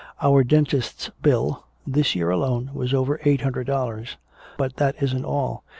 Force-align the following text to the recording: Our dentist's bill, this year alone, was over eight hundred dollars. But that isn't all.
Our 0.19 0.43
dentist's 0.43 1.11
bill, 1.21 1.63
this 1.85 2.15
year 2.15 2.31
alone, 2.31 2.71
was 2.73 2.91
over 2.91 3.19
eight 3.23 3.41
hundred 3.41 3.67
dollars. 3.67 4.17
But 4.57 4.77
that 4.77 4.95
isn't 5.03 5.25
all. 5.25 5.63